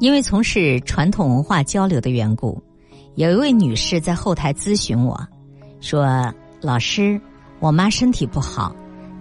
[0.00, 2.62] 因为从事传统文化交流的缘故，
[3.16, 5.20] 有一位女士在后台咨询我，
[5.80, 6.32] 说
[6.62, 7.20] ：“老师，
[7.58, 8.72] 我妈身体不好，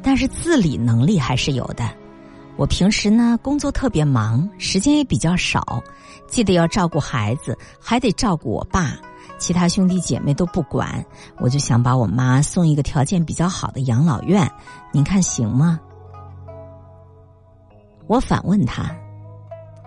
[0.04, 1.90] 但是自理能力还是有的。
[2.58, 5.82] 我平时呢工作特别忙，时间也比较少，
[6.27, 8.94] 记得要照顾孩子，还得照顾我爸，
[9.39, 11.04] 其他兄弟姐妹都不管，
[11.39, 14.48] 我就想把我妈送一个条件比较好的养老院，
[14.91, 15.80] 您看行吗？”
[18.05, 18.96] 我反问他：“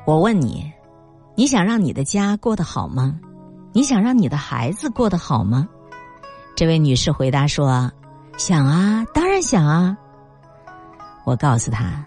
[0.04, 0.68] 我问你。”
[1.36, 3.18] 你想让你的家过得好吗？
[3.72, 5.68] 你想让你的孩子过得好吗？
[6.56, 7.90] 这位女士回答说
[8.36, 9.96] ：“想啊，当然想啊。”
[11.24, 12.04] 我告诉她：“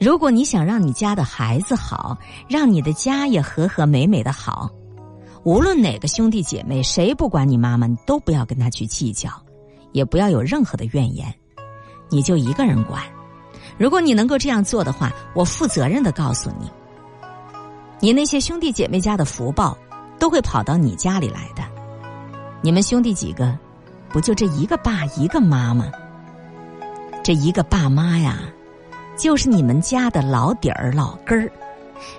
[0.00, 2.16] 如果你想让你家的孩子好，
[2.48, 4.70] 让你的家也和和美美的好，
[5.44, 9.30] 无论哪个兄弟姐妹谁不管你妈妈，你都不要跟他去计较，
[9.92, 11.32] 也不要有任何的怨言，
[12.10, 13.02] 你就一个人管。
[13.78, 16.68] 如果你能够这样做的话，我负责任的告诉你。”
[18.04, 19.74] 你那些兄弟姐妹家的福报，
[20.18, 21.62] 都会跑到你家里来的。
[22.60, 23.58] 你们兄弟几个，
[24.10, 25.90] 不就这一个爸一个妈吗？
[27.22, 28.40] 这一个爸妈呀，
[29.16, 31.50] 就是你们家的老底儿老根儿。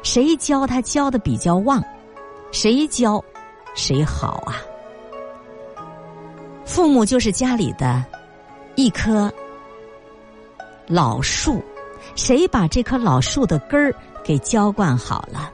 [0.02, 1.80] 谁教他教的比较旺，
[2.52, 3.24] 谁教
[3.76, 4.58] 谁好啊。
[6.66, 8.04] 父母就是家里的
[8.74, 9.32] 一棵
[10.88, 11.64] 老树，
[12.16, 15.52] 谁把这棵老树的根儿给浇灌好了。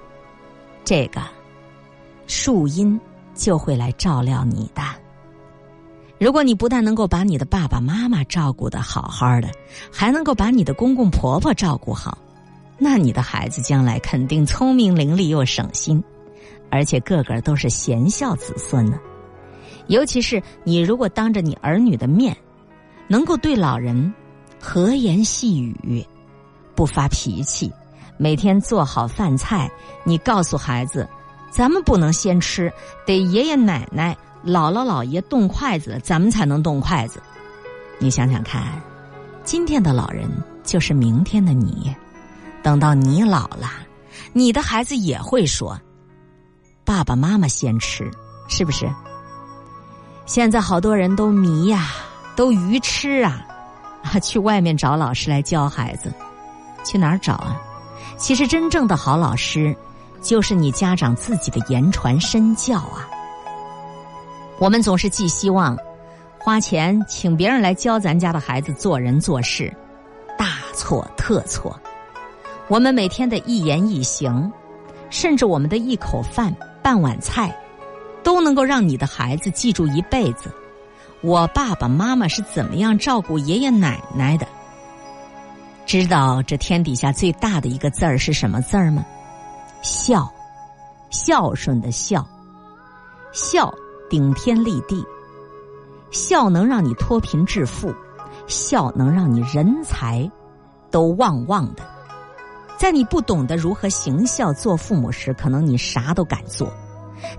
[0.83, 1.21] 这个
[2.27, 2.99] 树荫
[3.33, 4.81] 就会来照料你的。
[6.19, 9.49] 如果你不但能够把你的爸爸妈妈照顾的好好的，
[9.91, 12.17] 还能够把你的公公婆婆照顾好，
[12.77, 16.03] 那你的孩子将来肯定聪明伶俐又省心，
[16.69, 18.99] 而且个个都是贤孝子孙呢。
[19.87, 22.37] 尤其是你如果当着你儿女的面，
[23.07, 24.13] 能够对老人
[24.59, 26.05] 和言细语，
[26.75, 27.71] 不发脾气。
[28.21, 29.67] 每天做好饭菜，
[30.03, 31.09] 你告诉孩子，
[31.49, 32.71] 咱们不能先吃，
[33.03, 37.19] 得爷爷奶奶、姥姥姥爷动筷子，咱们才能动筷子。
[37.97, 38.79] 你想想看，
[39.43, 40.29] 今天的老人
[40.63, 41.91] 就是明天的你，
[42.61, 43.71] 等到你老了，
[44.33, 45.75] 你的孩子也会说
[46.85, 48.07] ：“爸爸妈妈先吃，
[48.47, 48.87] 是不是？”
[50.27, 51.87] 现在好多人都迷呀，
[52.35, 53.43] 都愚痴啊，
[54.03, 56.13] 啊，去外面找老师来教孩子，
[56.83, 57.59] 去哪儿找啊？
[58.21, 59.75] 其实，真正的好老师，
[60.21, 63.09] 就是你家长自己的言传身教啊。
[64.59, 65.75] 我们总是寄希望，
[66.37, 69.75] 花钱请别人来教咱家的孩子做人做事，
[70.37, 71.75] 大错特错。
[72.67, 74.49] 我们每天的一言一行，
[75.09, 77.53] 甚至我们的一口饭、半碗菜，
[78.21, 80.53] 都能够让你的孩子记住一辈子。
[81.21, 84.47] 我爸爸妈妈是怎么样照顾爷爷奶奶的？
[85.91, 89.05] 知道这天底下最大的一个字儿是什么字儿吗？
[89.81, 90.25] 孝，
[91.09, 92.25] 孝顺的孝，
[93.33, 93.69] 孝
[94.09, 95.05] 顶天立地，
[96.09, 97.93] 孝能让你脱贫致富，
[98.47, 100.31] 孝能让你人才
[100.89, 101.83] 都旺旺的。
[102.77, 106.71] 在你不懂得如何行孝做父母时，可能你啥都敢做，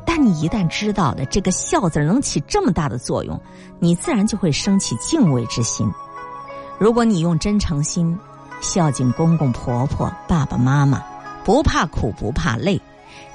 [0.05, 3.41] 但你一旦知道了这个孝字能起这么大的作用，
[3.79, 5.91] 你自然就会升起敬畏之心。
[6.79, 8.15] 如果你用真诚心。
[8.63, 11.03] 孝敬公公婆婆、爸爸妈妈，
[11.45, 12.81] 不怕苦不怕累，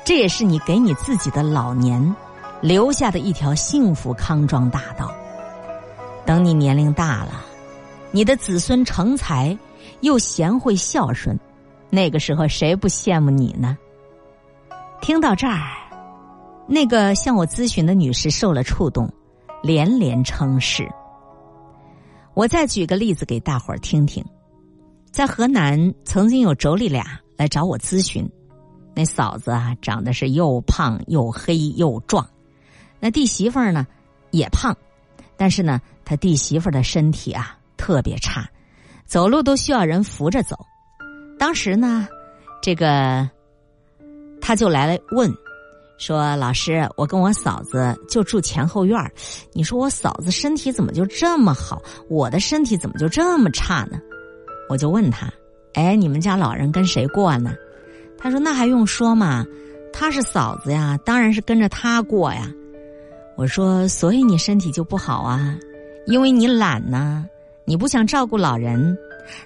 [0.04, 2.16] 这也是你给你自己的老年
[2.62, 5.14] 留下的一条幸福康庄大道。
[6.26, 7.46] 等你年龄大了，
[8.12, 9.56] 你的子孙成才
[10.02, 11.38] 又贤惠孝顺，
[11.90, 13.78] 那个时候谁不羡慕你呢？
[15.02, 15.60] 听到这儿，
[16.68, 19.12] 那个向我咨询的女士受了触动，
[19.62, 20.90] 连连称是。
[22.34, 24.24] 我再举个例子给大伙儿听听。
[25.12, 28.30] 在河南，曾经有妯娌俩来找我咨询。
[28.96, 32.24] 那嫂子啊，长得是又胖又黑又壮；
[33.00, 33.86] 那弟媳妇儿呢，
[34.32, 34.76] 也胖，
[35.36, 38.50] 但是呢，他弟媳妇儿的身体啊特别差，
[39.06, 40.58] 走路都需要人扶着走。
[41.38, 42.08] 当时呢，
[42.60, 43.30] 这个
[44.42, 45.32] 他就来问，
[46.00, 49.00] 说：“老师，我跟我嫂子就住前后院
[49.54, 51.80] 你说我嫂子身体怎么就这么好，
[52.10, 54.00] 我的身体怎么就这么差呢？”
[54.70, 55.32] 我就问他
[55.74, 57.54] ：“哎，你们家老人跟谁过呢？”
[58.18, 59.46] 他说：“那还用说吗？
[59.94, 62.52] 他是嫂子呀，当然是跟着他过呀。”
[63.38, 65.56] 我说：“所以你身体就不好啊？
[66.08, 67.26] 因为你懒呢，
[67.66, 68.98] 你不想照顾老人。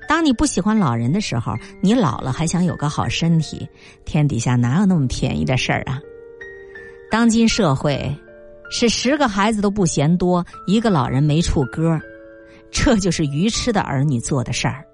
[0.07, 3.68] 当你不喜欢老人的时候，你老了还想有个好身体，
[4.06, 6.00] 天底下哪有那么便宜的事儿啊？
[7.09, 8.15] 当今社会，
[8.69, 12.00] 是十个孩子都不嫌多，一个老人没处搁，
[12.71, 14.85] 这就是愚痴的儿女做的事儿。”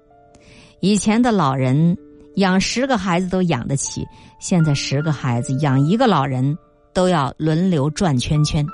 [0.80, 1.96] 以前的老人
[2.36, 4.06] 养十个孩子都养得起，
[4.38, 6.56] 现在十个孩子养一个老人
[6.92, 8.64] 都要轮流转圈圈。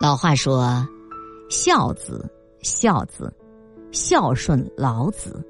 [0.00, 0.86] 老话说
[1.48, 2.28] ：“孝子，
[2.62, 3.32] 孝子，
[3.92, 5.40] 孝顺老子。”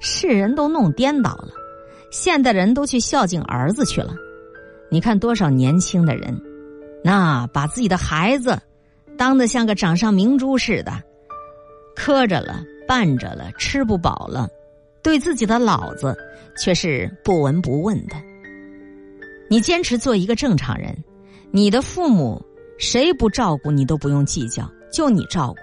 [0.00, 1.50] 世人都弄颠倒了，
[2.10, 4.14] 现代人都去孝敬儿子去了。
[4.90, 6.40] 你看多少年轻的人，
[7.02, 8.60] 那把自己的孩子
[9.16, 10.92] 当得像个掌上明珠似的，
[11.94, 14.48] 磕着了，绊着了，吃不饱了。
[15.02, 16.16] 对自己的老子
[16.58, 18.16] 却是不闻不问的。
[19.48, 20.96] 你坚持做一个正常人，
[21.52, 22.44] 你的父母
[22.78, 25.60] 谁不照顾你都不用计较，就你照顾，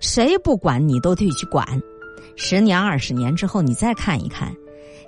[0.00, 1.66] 谁不管你都得去管。
[2.36, 4.54] 十年二十年之后，你再看一看，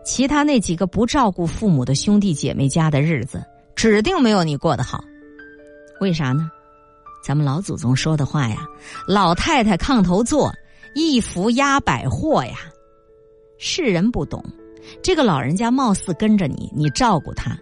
[0.02, 3.44] 其他那几个不照顾父母的兄弟姐妹家的日子，
[3.75, 5.05] 指定没有你过得好。
[6.00, 6.50] 为啥呢？
[7.22, 8.66] 咱们老祖宗说的话呀
[9.08, 10.52] ：“老太太炕头坐，
[10.94, 12.55] 一福压百祸呀。”
[13.58, 14.44] 世人不懂，
[15.02, 17.56] 这个老人家貌似跟着你，你照顾他，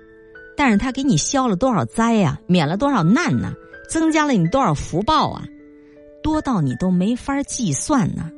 [0.56, 3.52] 但是他给你消了多少灾呀，免了多少难呢？
[3.88, 5.44] 增加了你多少福报啊？
[6.22, 8.30] 多到你都没法计算呢。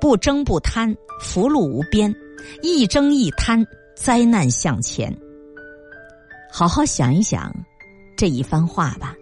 [0.00, 2.12] 不争不贪，福禄无边；
[2.62, 3.66] 一争一贪，
[3.96, 5.16] 灾难向前。
[6.52, 7.52] 好好想一想
[8.16, 9.16] 这一番话吧。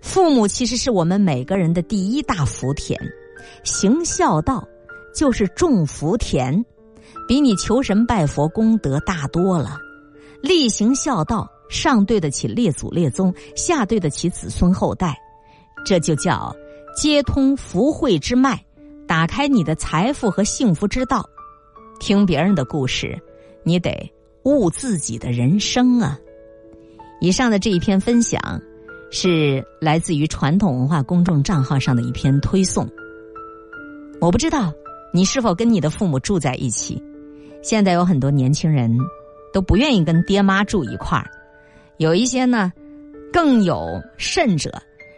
[0.00, 2.98] 父母其实是我们每个人的第一大福田，
[3.64, 4.66] 行孝道。
[5.14, 6.64] 就是种福田，
[7.26, 9.76] 比你求神拜佛功德大多了。
[10.40, 15.18] 力行孝道，上对得起列祖列宗，下对得起子孙后代，
[15.84, 16.54] 这就叫
[16.94, 18.64] 接通福慧之脉，
[19.08, 21.28] 打开你的财富和幸福之道。
[21.98, 23.20] 听别人的故事，
[23.64, 24.12] 你得
[24.44, 26.16] 悟自己的人生啊！
[27.20, 28.40] 以上的这一篇分享，
[29.10, 32.88] 是来自于传统文化公众账号上的一篇推送。
[34.20, 34.72] 我不知道。
[35.10, 37.02] 你是否跟你的父母住在一起？
[37.62, 38.94] 现在有很多年轻人
[39.54, 41.30] 都不愿意跟爹妈住一块儿，
[41.96, 42.70] 有一些呢，
[43.32, 44.70] 更有甚者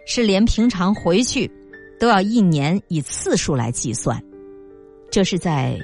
[0.07, 1.51] 是连平常回去
[1.99, 4.23] 都要一年以次数来计算，
[5.11, 5.77] 这是在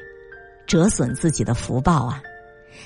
[0.69, 2.23] 折损自己的福报啊！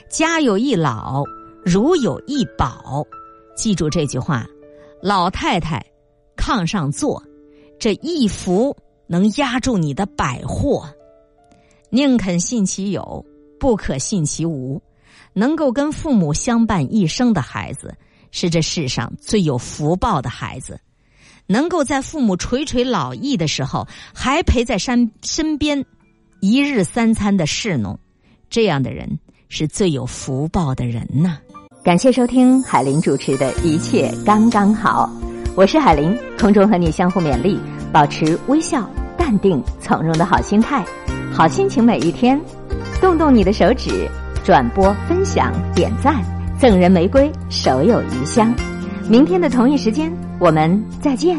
[0.08, 1.22] 家有一老，
[1.62, 3.06] 如有一宝，
[3.54, 4.46] 记住这句话：
[5.02, 5.84] 老太太
[6.34, 7.22] 炕上坐，
[7.78, 8.74] 这一福
[9.10, 10.88] 能压住你的百祸。
[11.90, 13.26] 宁肯信其有，
[13.58, 14.80] 不可信其无。
[15.32, 17.92] 能够跟父母相伴一生的孩子，
[18.30, 20.80] 是这世上最有福报的孩子。
[21.48, 25.84] 能够在父母垂垂老矣的时候，还陪在身身边，
[26.40, 27.98] 一日三餐的侍弄，
[28.48, 29.18] 这样的人
[29.48, 31.38] 是最有福报的人呐。
[31.82, 35.10] 感谢收听海林主持的一切刚刚好，
[35.56, 37.58] 我是海林，空中和你相互勉励，
[37.92, 38.88] 保持微笑、
[39.30, 40.84] 淡定、从容的好心态。
[41.32, 42.40] 好心情每一天，
[43.00, 44.08] 动动你的手指，
[44.42, 46.16] 转播、分享、点赞，
[46.58, 48.52] 赠人玫瑰，手有余香。
[49.08, 51.38] 明天的同一时间，我们再见。